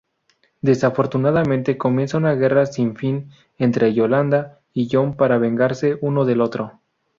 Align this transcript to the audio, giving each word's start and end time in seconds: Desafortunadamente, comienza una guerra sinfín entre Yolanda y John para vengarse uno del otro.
Desafortunadamente, 0.63 1.77
comienza 1.77 2.17
una 2.17 2.33
guerra 2.33 2.65
sinfín 2.65 3.29
entre 3.59 3.93
Yolanda 3.93 4.59
y 4.73 4.89
John 4.91 5.15
para 5.15 5.37
vengarse 5.37 5.99
uno 6.01 6.25
del 6.25 6.41
otro. 6.41 6.79